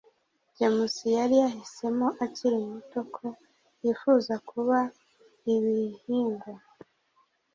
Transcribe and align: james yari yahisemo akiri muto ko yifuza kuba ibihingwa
james 0.57 0.95
yari 1.17 1.35
yahisemo 1.43 2.07
akiri 2.25 2.57
muto 2.69 2.99
ko 3.15 3.25
yifuza 3.83 4.33
kuba 4.49 4.77
ibihingwa 5.53 6.53